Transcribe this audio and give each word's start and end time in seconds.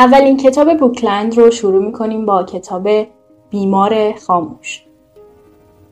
اولین 0.00 0.36
کتاب 0.36 0.76
بوکلند 0.76 1.38
رو 1.38 1.50
شروع 1.50 1.84
می‌کنیم 1.84 2.26
با 2.26 2.42
کتاب 2.42 2.88
بیمار 3.50 4.12
خاموش 4.12 4.82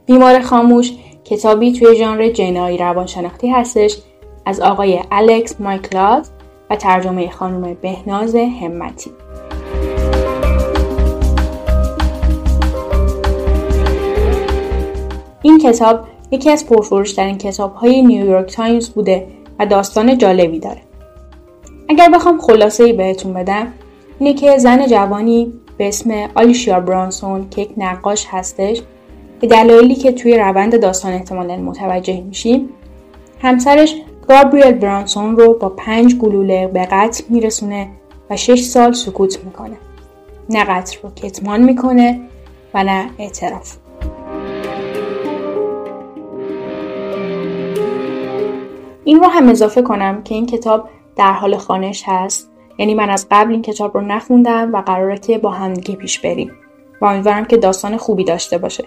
بیمار 0.06 0.40
خاموش 0.40 0.92
کتابی 1.24 1.72
توی 1.72 1.96
ژانر 1.96 2.28
جنایی 2.28 2.78
روانشناختی 2.78 3.48
هستش 3.48 3.96
از 4.46 4.60
آقای 4.60 5.00
الکس 5.12 5.60
مایکلیدیس 5.60 6.26
و 6.70 6.76
ترجمه 6.76 7.30
خانم 7.30 7.74
بهناز 7.74 8.34
همتی 8.34 9.10
این 15.42 15.58
کتاب 15.58 16.00
یکی 16.30 16.50
از 16.50 16.66
پرفروشترین 16.66 17.38
کتاب 17.38 17.74
های 17.74 18.02
نیویورک 18.02 18.52
تایمز 18.52 18.90
بوده 18.90 19.26
و 19.58 19.66
داستان 19.66 20.18
جالبی 20.18 20.58
داره. 20.58 20.80
اگر 21.88 22.08
بخوام 22.14 22.40
خلاصه 22.40 22.84
ای 22.84 22.92
بهتون 22.92 23.32
بدم 23.34 23.72
اینه 24.18 24.34
که 24.34 24.58
زن 24.58 24.86
جوانی 24.86 25.52
به 25.76 25.88
اسم 25.88 26.28
آلیشیا 26.34 26.80
برانسون 26.80 27.48
که 27.50 27.62
یک 27.62 27.70
نقاش 27.76 28.26
هستش. 28.30 28.82
به 29.40 29.46
دلایلی 29.46 29.94
که 29.94 30.12
توی 30.12 30.38
روند 30.38 30.80
داستان 30.80 31.12
احتمالا 31.12 31.56
متوجه 31.56 32.20
میشیم 32.20 32.68
همسرش 33.42 33.94
گابریل 34.28 34.72
برانسون 34.72 35.36
رو 35.36 35.54
با 35.54 35.68
پنج 35.68 36.14
گلوله 36.14 36.66
به 36.66 36.88
قتل 36.90 37.24
میرسونه 37.28 37.88
و 38.30 38.36
شش 38.36 38.60
سال 38.60 38.92
سکوت 38.92 39.44
می‌کنه. 39.44 39.76
نه 40.50 40.64
قتل 40.64 40.96
رو 41.02 41.10
کتمان 41.10 41.62
می‌کنه 41.62 42.20
و 42.74 42.84
نه 42.84 43.10
اعتراف. 43.18 43.76
این 49.04 49.20
رو 49.20 49.26
هم 49.26 49.48
اضافه 49.48 49.82
کنم 49.82 50.22
که 50.22 50.34
این 50.34 50.46
کتاب 50.46 50.88
در 51.16 51.32
حال 51.32 51.56
خانش 51.56 52.02
هست. 52.06 52.47
یعنی 52.78 52.94
من 52.94 53.10
از 53.10 53.26
قبل 53.30 53.52
این 53.52 53.62
کتاب 53.62 53.96
رو 53.96 54.00
نخوندم 54.00 54.74
و 54.74 54.80
قراره 54.80 55.18
که 55.18 55.38
با 55.38 55.50
همدیگه 55.50 55.94
پیش 55.94 56.20
بریم. 56.20 56.52
و 57.00 57.04
امیدوارم 57.04 57.44
که 57.44 57.56
داستان 57.56 57.96
خوبی 57.96 58.24
داشته 58.24 58.58
باشه. 58.58 58.84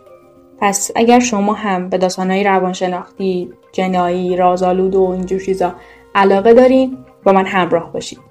پس 0.60 0.92
اگر 0.96 1.20
شما 1.20 1.54
هم 1.54 1.90
به 1.90 1.98
داستانهای 1.98 2.44
روانشناختی 2.44 3.54
جنایی 3.72 4.36
رازآلود 4.36 4.96
و 4.96 5.10
اینجور 5.10 5.40
چیزا 5.40 5.74
علاقه 6.16 6.54
دارین 6.54 6.98
با 7.24 7.32
من 7.32 7.46
همراه 7.46 7.94
باشید 7.94 8.31